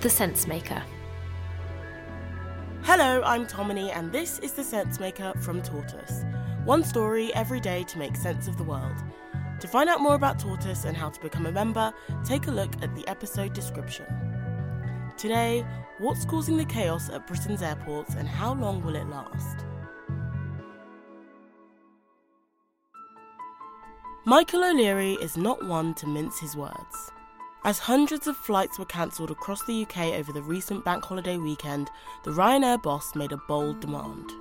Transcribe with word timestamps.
The 0.00 0.08
Sensemaker. 0.08 0.82
Hello, 2.84 3.20
I'm 3.22 3.46
Tomini, 3.46 3.94
and 3.94 4.10
this 4.10 4.38
is 4.38 4.52
The 4.52 4.62
Sensemaker 4.62 5.38
from 5.42 5.60
Tortoise. 5.60 6.24
One 6.64 6.82
story 6.82 7.34
every 7.34 7.60
day 7.60 7.84
to 7.84 7.98
make 7.98 8.16
sense 8.16 8.48
of 8.48 8.56
the 8.56 8.64
world. 8.64 8.96
To 9.60 9.68
find 9.68 9.90
out 9.90 10.00
more 10.00 10.14
about 10.14 10.38
Tortoise 10.38 10.86
and 10.86 10.96
how 10.96 11.10
to 11.10 11.20
become 11.20 11.44
a 11.44 11.52
member, 11.52 11.92
take 12.24 12.46
a 12.46 12.50
look 12.50 12.72
at 12.80 12.94
the 12.94 13.06
episode 13.08 13.52
description. 13.52 14.06
Today, 15.18 15.66
what's 15.98 16.24
causing 16.24 16.56
the 16.56 16.64
chaos 16.64 17.10
at 17.10 17.26
Britain's 17.26 17.60
airports 17.60 18.14
and 18.14 18.26
how 18.26 18.54
long 18.54 18.82
will 18.82 18.96
it 18.96 19.06
last? 19.06 19.66
Michael 24.24 24.64
O'Leary 24.64 25.18
is 25.20 25.36
not 25.36 25.62
one 25.66 25.92
to 25.96 26.06
mince 26.06 26.40
his 26.40 26.56
words. 26.56 27.12
As 27.62 27.78
hundreds 27.78 28.26
of 28.26 28.38
flights 28.38 28.78
were 28.78 28.86
cancelled 28.86 29.30
across 29.30 29.62
the 29.64 29.82
UK 29.82 30.14
over 30.14 30.32
the 30.32 30.40
recent 30.40 30.82
bank 30.82 31.04
holiday 31.04 31.36
weekend, 31.36 31.90
the 32.24 32.30
Ryanair 32.30 32.82
boss 32.82 33.14
made 33.14 33.32
a 33.32 33.36
bold 33.36 33.80
demand. 33.80 34.32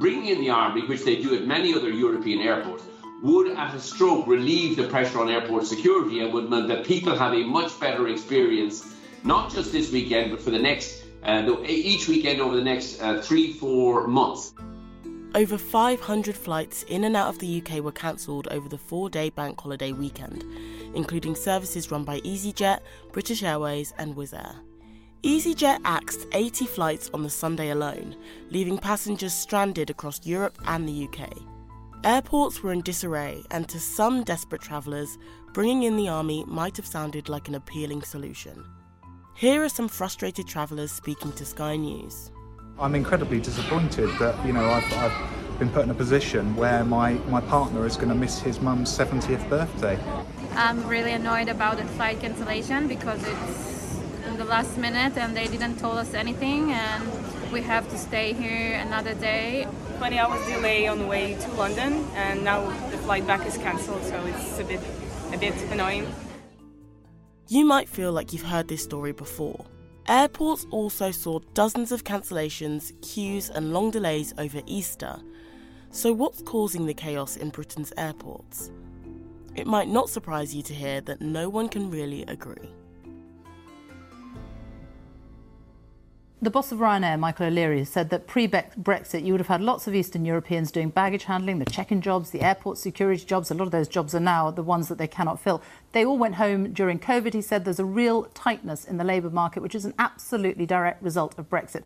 Bringing 0.00 0.26
in 0.26 0.40
the 0.40 0.50
army, 0.50 0.84
which 0.84 1.04
they 1.04 1.22
do 1.22 1.36
at 1.36 1.46
many 1.46 1.72
other 1.72 1.88
European 1.88 2.40
airports, 2.40 2.82
would 3.22 3.56
at 3.56 3.76
a 3.76 3.80
stroke 3.80 4.26
relieve 4.26 4.76
the 4.76 4.88
pressure 4.88 5.20
on 5.20 5.28
airport 5.28 5.66
security 5.66 6.18
and 6.18 6.32
would 6.32 6.50
mean 6.50 6.66
that 6.66 6.84
people 6.84 7.16
have 7.16 7.32
a 7.32 7.44
much 7.44 7.78
better 7.78 8.08
experience, 8.08 8.92
not 9.22 9.52
just 9.52 9.70
this 9.70 9.92
weekend, 9.92 10.32
but 10.32 10.40
for 10.40 10.50
the 10.50 10.58
next, 10.58 11.04
uh, 11.22 11.48
each 11.64 12.08
weekend 12.08 12.40
over 12.40 12.56
the 12.56 12.64
next 12.64 13.00
uh, 13.00 13.20
three, 13.22 13.52
four 13.52 14.08
months. 14.08 14.52
Over 15.38 15.56
500 15.56 16.36
flights 16.36 16.82
in 16.88 17.04
and 17.04 17.14
out 17.14 17.28
of 17.28 17.38
the 17.38 17.62
UK 17.62 17.80
were 17.80 17.92
cancelled 17.92 18.48
over 18.48 18.68
the 18.68 18.76
four 18.76 19.08
day 19.08 19.30
bank 19.30 19.60
holiday 19.60 19.92
weekend, 19.92 20.44
including 20.96 21.36
services 21.36 21.92
run 21.92 22.02
by 22.02 22.18
EasyJet, 22.22 22.80
British 23.12 23.44
Airways, 23.44 23.94
and 23.98 24.16
Wizz 24.16 24.34
Air. 24.34 24.56
EasyJet 25.22 25.78
axed 25.84 26.26
80 26.32 26.66
flights 26.66 27.08
on 27.14 27.22
the 27.22 27.30
Sunday 27.30 27.70
alone, 27.70 28.16
leaving 28.50 28.78
passengers 28.78 29.32
stranded 29.32 29.90
across 29.90 30.26
Europe 30.26 30.58
and 30.66 30.88
the 30.88 31.04
UK. 31.06 31.30
Airports 32.02 32.60
were 32.60 32.72
in 32.72 32.80
disarray, 32.80 33.44
and 33.52 33.68
to 33.68 33.78
some 33.78 34.24
desperate 34.24 34.62
travellers, 34.62 35.18
bringing 35.52 35.84
in 35.84 35.96
the 35.96 36.08
army 36.08 36.44
might 36.48 36.76
have 36.76 36.84
sounded 36.84 37.28
like 37.28 37.46
an 37.46 37.54
appealing 37.54 38.02
solution. 38.02 38.64
Here 39.36 39.62
are 39.62 39.68
some 39.68 39.86
frustrated 39.86 40.48
travellers 40.48 40.90
speaking 40.90 41.30
to 41.34 41.44
Sky 41.44 41.76
News. 41.76 42.32
I'm 42.80 42.94
incredibly 42.94 43.40
disappointed 43.40 44.08
that 44.20 44.46
you 44.46 44.52
know 44.52 44.64
I've, 44.70 44.92
I've 44.92 45.58
been 45.58 45.68
put 45.70 45.82
in 45.82 45.90
a 45.90 45.94
position 45.94 46.54
where 46.54 46.84
my, 46.84 47.14
my 47.28 47.40
partner 47.40 47.84
is 47.84 47.96
going 47.96 48.10
to 48.10 48.14
miss 48.14 48.38
his 48.38 48.60
mum's 48.60 48.96
70th 48.96 49.48
birthday. 49.48 49.98
I'm 50.52 50.86
really 50.86 51.12
annoyed 51.12 51.48
about 51.48 51.78
the 51.78 51.84
flight 51.84 52.20
cancellation 52.20 52.86
because 52.86 53.20
it's 53.26 53.98
in 54.26 54.36
the 54.36 54.44
last 54.44 54.78
minute 54.78 55.16
and 55.16 55.36
they 55.36 55.48
didn't 55.48 55.76
tell 55.76 55.98
us 55.98 56.14
anything 56.14 56.70
and 56.70 57.52
we 57.52 57.62
have 57.62 57.88
to 57.90 57.98
stay 57.98 58.32
here 58.32 58.74
another 58.74 59.14
day. 59.14 59.66
20 59.96 60.18
hours 60.18 60.46
delay 60.46 60.86
on 60.86 61.00
the 61.00 61.06
way 61.06 61.34
to 61.34 61.50
London 61.54 62.06
and 62.14 62.44
now 62.44 62.64
the 62.90 62.98
flight 62.98 63.26
back 63.26 63.44
is 63.44 63.58
cancelled 63.58 64.04
so 64.04 64.24
it's 64.26 64.60
a 64.60 64.64
bit 64.64 64.80
a 65.32 65.38
bit 65.38 65.54
annoying. 65.72 66.06
You 67.48 67.64
might 67.64 67.88
feel 67.88 68.12
like 68.12 68.32
you've 68.32 68.42
heard 68.42 68.68
this 68.68 68.84
story 68.84 69.12
before. 69.12 69.66
Airports 70.08 70.66
also 70.70 71.10
saw 71.10 71.38
dozens 71.52 71.92
of 71.92 72.02
cancellations, 72.02 72.98
queues, 73.02 73.50
and 73.50 73.74
long 73.74 73.90
delays 73.90 74.32
over 74.38 74.62
Easter. 74.64 75.20
So, 75.90 76.14
what's 76.14 76.40
causing 76.40 76.86
the 76.86 76.94
chaos 76.94 77.36
in 77.36 77.50
Britain's 77.50 77.92
airports? 77.98 78.70
It 79.54 79.66
might 79.66 79.88
not 79.88 80.08
surprise 80.08 80.54
you 80.54 80.62
to 80.62 80.72
hear 80.72 81.02
that 81.02 81.20
no 81.20 81.50
one 81.50 81.68
can 81.68 81.90
really 81.90 82.22
agree. 82.22 82.70
The 86.40 86.50
boss 86.50 86.70
of 86.70 86.78
Ryanair, 86.78 87.18
Michael 87.18 87.46
O'Leary, 87.46 87.84
said 87.84 88.10
that 88.10 88.28
pre 88.28 88.46
Brexit, 88.46 89.24
you 89.24 89.32
would 89.32 89.40
have 89.40 89.48
had 89.48 89.60
lots 89.60 89.88
of 89.88 89.94
Eastern 89.96 90.24
Europeans 90.24 90.70
doing 90.70 90.88
baggage 90.88 91.24
handling, 91.24 91.58
the 91.58 91.64
check 91.64 91.90
in 91.90 92.00
jobs, 92.00 92.30
the 92.30 92.42
airport 92.42 92.78
security 92.78 93.24
jobs. 93.24 93.50
A 93.50 93.54
lot 93.54 93.64
of 93.64 93.72
those 93.72 93.88
jobs 93.88 94.14
are 94.14 94.20
now 94.20 94.52
the 94.52 94.62
ones 94.62 94.86
that 94.86 94.98
they 94.98 95.08
cannot 95.08 95.40
fill. 95.40 95.60
They 95.90 96.04
all 96.04 96.16
went 96.16 96.36
home 96.36 96.72
during 96.72 97.00
COVID. 97.00 97.34
He 97.34 97.42
said 97.42 97.64
there's 97.64 97.80
a 97.80 97.84
real 97.84 98.26
tightness 98.34 98.84
in 98.84 98.98
the 98.98 99.04
labour 99.04 99.30
market, 99.30 99.64
which 99.64 99.74
is 99.74 99.84
an 99.84 99.94
absolutely 99.98 100.64
direct 100.64 101.02
result 101.02 101.36
of 101.40 101.50
Brexit. 101.50 101.82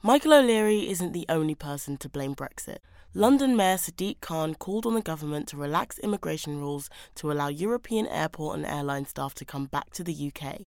Michael 0.00 0.34
O'Leary 0.34 0.88
isn't 0.88 1.12
the 1.12 1.26
only 1.28 1.56
person 1.56 1.96
to 1.96 2.08
blame 2.08 2.36
Brexit. 2.36 2.78
London 3.14 3.56
Mayor 3.56 3.78
Sadiq 3.78 4.20
Khan 4.20 4.54
called 4.54 4.86
on 4.86 4.94
the 4.94 5.02
government 5.02 5.48
to 5.48 5.56
relax 5.56 5.98
immigration 5.98 6.60
rules 6.60 6.88
to 7.16 7.32
allow 7.32 7.48
European 7.48 8.06
airport 8.06 8.58
and 8.58 8.66
airline 8.66 9.06
staff 9.06 9.34
to 9.34 9.44
come 9.44 9.64
back 9.64 9.90
to 9.90 10.04
the 10.04 10.32
UK. 10.32 10.60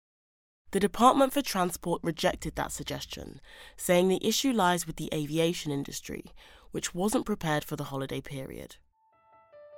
The 0.72 0.80
Department 0.80 1.34
for 1.34 1.42
Transport 1.42 2.02
rejected 2.02 2.56
that 2.56 2.72
suggestion, 2.72 3.42
saying 3.76 4.08
the 4.08 4.26
issue 4.26 4.54
lies 4.54 4.88
with 4.88 4.96
the 4.96 5.09
aviation 5.14 5.70
industry, 5.70 6.24
which 6.72 6.96
wasn't 6.96 7.26
prepared 7.26 7.66
for 7.66 7.76
the 7.76 7.86
holiday 7.86 8.22
period. 8.22 8.78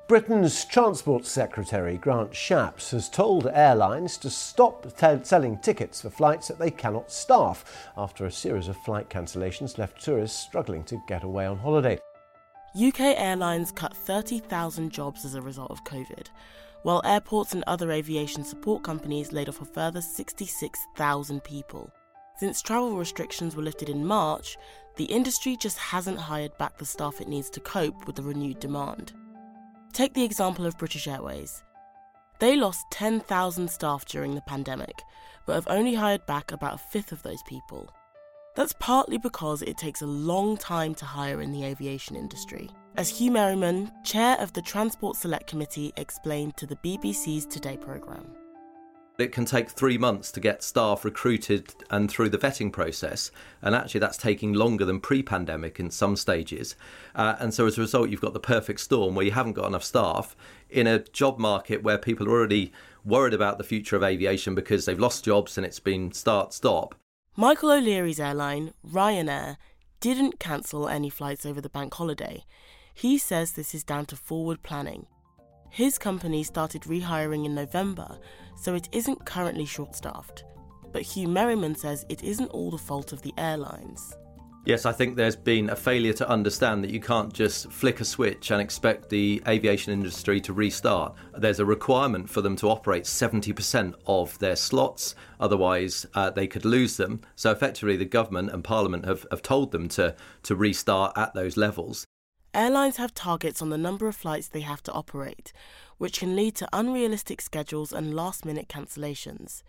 Britain's 0.07 0.65
Transport 0.65 1.25
Secretary 1.25 1.97
Grant 1.97 2.31
Shapps 2.31 2.91
has 2.91 3.09
told 3.09 3.47
airlines 3.47 4.17
to 4.17 4.29
stop 4.29 4.83
t- 4.95 5.23
selling 5.23 5.57
tickets 5.57 6.01
for 6.01 6.11
flights 6.11 6.47
that 6.49 6.59
they 6.59 6.69
cannot 6.69 7.11
staff 7.11 7.89
after 7.97 8.27
a 8.27 8.31
series 8.31 8.67
of 8.67 8.77
flight 8.77 9.09
cancellations 9.09 9.79
left 9.79 10.03
tourists 10.03 10.39
struggling 10.39 10.83
to 10.83 11.01
get 11.07 11.23
away 11.23 11.47
on 11.47 11.57
holiday. 11.57 11.97
UK 12.75 12.99
airlines 12.99 13.71
cut 13.71 13.95
30,000 13.95 14.91
jobs 14.91 15.25
as 15.25 15.33
a 15.33 15.41
result 15.41 15.71
of 15.71 15.83
COVID, 15.85 16.27
while 16.83 17.01
airports 17.05 17.53
and 17.53 17.63
other 17.65 17.91
aviation 17.91 18.43
support 18.43 18.83
companies 18.83 19.31
laid 19.31 19.49
off 19.49 19.61
a 19.61 19.65
further 19.65 20.01
66,000 20.01 21.43
people. 21.43 21.91
Since 22.37 22.61
travel 22.61 22.97
restrictions 22.97 23.55
were 23.55 23.63
lifted 23.63 23.89
in 23.89 24.05
March, 24.05 24.57
the 24.97 25.05
industry 25.05 25.57
just 25.57 25.77
hasn't 25.77 26.19
hired 26.19 26.57
back 26.57 26.77
the 26.77 26.85
staff 26.85 27.21
it 27.21 27.27
needs 27.27 27.49
to 27.51 27.59
cope 27.59 28.05
with 28.05 28.15
the 28.15 28.23
renewed 28.23 28.59
demand. 28.59 29.13
Take 29.93 30.13
the 30.13 30.23
example 30.23 30.65
of 30.65 30.77
British 30.77 31.07
Airways. 31.07 31.63
They 32.39 32.55
lost 32.55 32.85
10,000 32.91 33.69
staff 33.69 34.05
during 34.05 34.35
the 34.35 34.41
pandemic, 34.41 35.01
but 35.45 35.53
have 35.53 35.67
only 35.69 35.93
hired 35.95 36.25
back 36.25 36.51
about 36.51 36.75
a 36.75 36.77
fifth 36.77 37.11
of 37.11 37.23
those 37.23 37.41
people. 37.43 37.89
That's 38.55 38.73
partly 38.79 39.17
because 39.17 39.61
it 39.61 39.77
takes 39.77 40.01
a 40.01 40.07
long 40.07 40.57
time 40.57 40.93
to 40.95 41.05
hire 41.05 41.41
in 41.41 41.51
the 41.51 41.63
aviation 41.63 42.15
industry 42.15 42.69
as 42.95 43.11
Huw 43.11 43.31
Merriman, 43.31 43.91
chair 44.03 44.37
of 44.39 44.53
the 44.53 44.61
Transport 44.61 45.17
Select 45.17 45.47
Committee, 45.47 45.93
explained 45.97 46.55
to 46.57 46.67
the 46.67 46.75
BBC's 46.77 47.45
Today 47.45 47.75
programme. 47.75 48.35
It 49.19 49.31
can 49.31 49.45
take 49.45 49.69
three 49.69 49.97
months 49.97 50.31
to 50.31 50.39
get 50.39 50.63
staff 50.63 51.05
recruited 51.05 51.73
and 51.91 52.09
through 52.09 52.29
the 52.29 52.37
vetting 52.37 52.71
process, 52.71 53.31
and 53.61 53.75
actually 53.75 53.99
that's 53.99 54.17
taking 54.17 54.53
longer 54.53 54.85
than 54.85 54.99
pre 54.99 55.21
pandemic 55.21 55.79
in 55.79 55.91
some 55.91 56.15
stages. 56.15 56.75
Uh, 57.15 57.35
and 57.39 57.53
so 57.53 57.67
as 57.67 57.77
a 57.77 57.81
result, 57.81 58.09
you've 58.09 58.21
got 58.21 58.33
the 58.33 58.39
perfect 58.39 58.79
storm 58.79 59.13
where 59.13 59.25
you 59.25 59.31
haven't 59.31 59.53
got 59.53 59.67
enough 59.67 59.83
staff 59.83 60.35
in 60.69 60.87
a 60.87 60.99
job 60.99 61.37
market 61.37 61.83
where 61.83 61.99
people 61.99 62.27
are 62.27 62.31
already 62.31 62.71
worried 63.05 63.35
about 63.35 63.57
the 63.59 63.63
future 63.63 63.95
of 63.95 64.03
aviation 64.03 64.55
because 64.55 64.85
they've 64.85 64.99
lost 64.99 65.25
jobs 65.25 65.57
and 65.57 65.65
it's 65.65 65.79
been 65.79 66.11
start 66.11 66.53
stop. 66.53 66.95
Michael 67.35 67.71
O'Leary's 67.71 68.19
airline, 68.19 68.73
Ryanair, 68.87 69.57
didn't 69.99 70.39
cancel 70.39 70.89
any 70.89 71.09
flights 71.09 71.45
over 71.45 71.61
the 71.61 71.69
bank 71.69 71.93
holiday. 71.93 72.43
He 72.93 73.17
says 73.17 73.51
this 73.51 73.73
is 73.73 73.83
down 73.83 74.05
to 74.07 74.15
forward 74.15 74.63
planning. 74.63 75.07
His 75.69 75.97
company 75.97 76.43
started 76.43 76.83
rehiring 76.83 77.45
in 77.45 77.55
November, 77.55 78.19
so 78.55 78.75
it 78.75 78.89
isn't 78.91 79.25
currently 79.25 79.65
short 79.65 79.95
staffed. 79.95 80.43
But 80.91 81.01
Huw 81.01 81.27
Merriman 81.27 81.75
says 81.75 82.05
it 82.09 82.23
isn't 82.23 82.51
all 82.51 82.69
the 82.69 82.77
fault 82.77 83.11
of 83.11 83.23
the 83.23 83.33
airlines. 83.37 84.15
Yes, 84.65 84.85
I 84.85 84.93
think 84.93 85.17
there's 85.17 85.35
been 85.35 85.71
a 85.71 85.75
failure 85.75 86.13
to 86.13 86.29
understand 86.29 86.83
that 86.83 86.89
you 86.89 87.01
can't 87.01 87.33
just 87.33 87.69
flick 87.69 87.99
a 87.99 88.05
switch 88.05 88.49
and 88.49 88.61
expect 88.61 89.09
the 89.09 89.43
aviation 89.45 89.91
industry 89.91 90.39
to 90.39 90.53
restart. 90.53 91.15
There's 91.37 91.59
a 91.59 91.65
requirement 91.65 92.29
for 92.29 92.39
them 92.41 92.55
to 92.57 92.69
operate 92.69 93.03
70% 93.03 93.93
of 94.07 94.39
their 94.39 94.55
slots, 94.55 95.15
otherwise, 95.37 96.05
uh, 96.13 96.29
they 96.29 96.47
could 96.47 96.63
lose 96.63 96.95
them. 96.95 97.19
So, 97.35 97.51
effectively, 97.51 97.97
the 97.97 98.05
government 98.05 98.51
and 98.51 98.63
parliament 98.63 99.03
have, 99.03 99.25
have 99.31 99.41
told 99.41 99.73
them 99.73 99.89
to, 99.89 100.15
to 100.43 100.55
restart 100.55 101.17
at 101.17 101.33
those 101.33 101.57
levels. 101.57 102.05
Airlines 102.53 102.97
have 102.97 103.15
targets 103.15 103.63
on 103.63 103.69
the 103.69 103.77
number 103.79 104.07
of 104.07 104.15
flights 104.15 104.47
they 104.47 104.61
have 104.61 104.83
to 104.83 104.91
operate, 104.91 105.51
which 105.97 106.19
can 106.19 106.35
lead 106.35 106.55
to 106.55 106.69
unrealistic 106.71 107.41
schedules 107.41 107.91
and 107.91 108.13
last 108.13 108.45
minute 108.45 108.67
cancellations. 108.69 109.63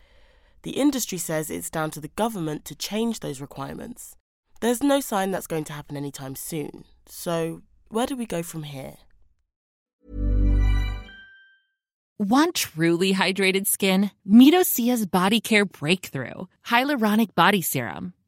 The 0.64 0.72
industry 0.72 1.16
says 1.16 1.50
it's 1.50 1.70
down 1.70 1.90
to 1.92 2.00
the 2.00 2.08
government 2.08 2.66
to 2.66 2.74
change 2.74 3.20
those 3.20 3.40
requirements. 3.40 4.16
There's 4.60 4.82
no 4.82 5.00
sign 5.00 5.30
that's 5.30 5.46
going 5.46 5.64
to 5.64 5.72
happen 5.72 5.96
anytime 5.96 6.36
soon. 6.36 6.84
So, 7.06 7.62
where 7.88 8.06
do 8.06 8.16
we 8.16 8.26
go 8.26 8.42
from 8.42 8.64
here? 8.64 8.96
Want 12.18 12.54
truly 12.54 13.14
hydrated 13.14 13.66
skin? 13.66 14.10
Meet 14.24 14.54
Osea's 14.54 15.06
Body 15.06 15.40
Care 15.40 15.64
Breakthrough 15.64 16.46
Hyaluronic 16.66 17.34
Body 17.34 17.62
Serum. 17.62 18.12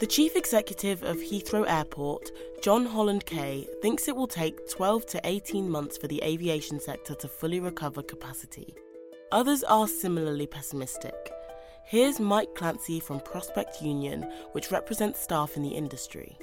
The 0.00 0.06
chief 0.08 0.34
executive 0.34 1.04
of 1.04 1.18
Heathrow 1.18 1.64
Airport, 1.68 2.32
John 2.60 2.84
Holland-Kaye, 2.84 3.68
thinks 3.80 4.08
it 4.08 4.16
will 4.16 4.26
take 4.26 4.68
12 4.68 5.06
to 5.06 5.20
18 5.22 5.70
months 5.70 5.96
for 5.96 6.08
the 6.08 6.20
aviation 6.24 6.80
sector 6.80 7.14
to 7.14 7.28
fully 7.28 7.60
recover 7.60 8.02
capacity. 8.02 8.74
Others 9.30 9.62
are 9.62 9.86
similarly 9.86 10.48
pessimistic. 10.48 11.14
Here's 11.86 12.18
Mike 12.18 12.56
Clancy 12.56 12.98
from 12.98 13.20
Prospect 13.20 13.80
Union, 13.82 14.22
which 14.50 14.72
represents 14.72 15.20
staff 15.20 15.56
in 15.56 15.62
the 15.62 15.76
industry. 15.76 16.36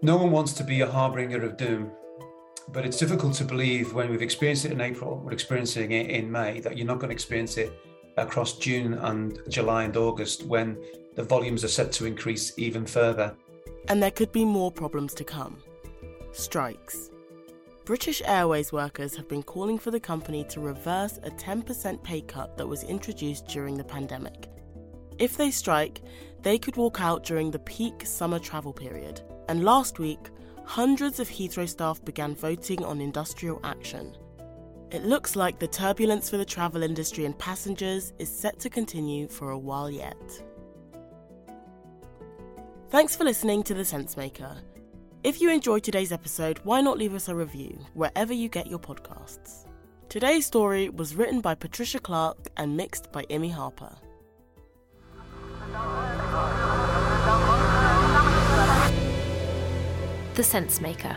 No 0.00 0.16
one 0.16 0.30
wants 0.30 0.52
to 0.54 0.64
be 0.64 0.80
a 0.80 0.90
harbinger 0.90 1.42
of 1.44 1.56
doom, 1.56 1.90
but 2.68 2.86
it's 2.86 2.98
difficult 2.98 3.34
to 3.34 3.44
believe 3.44 3.94
when 3.94 4.10
we've 4.10 4.22
experienced 4.22 4.64
it 4.64 4.70
in 4.70 4.80
April, 4.80 5.20
we're 5.24 5.32
experiencing 5.32 5.90
it 5.90 6.08
in 6.08 6.30
May, 6.30 6.60
that 6.60 6.78
you're 6.78 6.86
not 6.86 7.00
going 7.00 7.08
to 7.08 7.14
experience 7.14 7.56
it 7.56 7.72
across 8.16 8.58
June 8.58 8.94
and 8.94 9.38
July 9.48 9.84
and 9.84 9.96
August 9.96 10.44
when 10.44 10.76
the 11.14 11.22
volumes 11.22 11.64
are 11.64 11.68
set 11.68 11.92
to 11.92 12.06
increase 12.06 12.52
even 12.58 12.86
further. 12.86 13.34
And 13.88 14.02
there 14.02 14.10
could 14.10 14.32
be 14.32 14.44
more 14.44 14.70
problems 14.70 15.14
to 15.14 15.24
come. 15.24 15.58
Strikes. 16.32 17.10
British 17.84 18.22
Airways 18.24 18.72
workers 18.72 19.16
have 19.16 19.28
been 19.28 19.42
calling 19.42 19.78
for 19.78 19.90
the 19.90 19.98
company 19.98 20.44
to 20.44 20.60
reverse 20.60 21.18
a 21.24 21.30
10% 21.30 22.02
pay 22.04 22.20
cut 22.20 22.56
that 22.56 22.66
was 22.66 22.84
introduced 22.84 23.48
during 23.48 23.76
the 23.76 23.84
pandemic. 23.84 24.48
If 25.18 25.36
they 25.36 25.50
strike, 25.50 26.00
they 26.42 26.58
could 26.58 26.76
walk 26.76 27.00
out 27.00 27.24
during 27.24 27.50
the 27.50 27.58
peak 27.58 28.06
summer 28.06 28.38
travel 28.38 28.72
period. 28.72 29.20
And 29.48 29.64
last 29.64 29.98
week, 29.98 30.30
hundreds 30.64 31.18
of 31.18 31.28
Heathrow 31.28 31.68
staff 31.68 32.04
began 32.04 32.34
voting 32.36 32.84
on 32.84 33.00
industrial 33.00 33.60
action. 33.64 34.16
It 34.92 35.06
looks 35.06 35.36
like 35.36 35.58
the 35.58 35.66
turbulence 35.66 36.28
for 36.28 36.36
the 36.36 36.44
travel 36.44 36.82
industry 36.82 37.24
and 37.24 37.38
passengers 37.38 38.12
is 38.18 38.28
set 38.28 38.58
to 38.60 38.68
continue 38.68 39.26
for 39.26 39.48
a 39.48 39.58
while 39.58 39.90
yet. 39.90 40.14
Thanks 42.90 43.16
for 43.16 43.24
listening 43.24 43.62
to 43.62 43.72
The 43.72 43.84
Sensemaker. 43.84 44.54
If 45.24 45.40
you 45.40 45.50
enjoyed 45.50 45.82
today's 45.82 46.12
episode, 46.12 46.60
why 46.64 46.82
not 46.82 46.98
leave 46.98 47.14
us 47.14 47.30
a 47.30 47.34
review 47.34 47.78
wherever 47.94 48.34
you 48.34 48.50
get 48.50 48.66
your 48.66 48.78
podcasts? 48.78 49.66
Today's 50.10 50.44
story 50.44 50.90
was 50.90 51.14
written 51.14 51.40
by 51.40 51.54
Patricia 51.54 51.98
Clark 51.98 52.48
and 52.58 52.76
mixed 52.76 53.10
by 53.12 53.22
Emmy 53.30 53.48
Harper. 53.48 53.96
The 60.34 60.42
Sensemaker. 60.42 61.16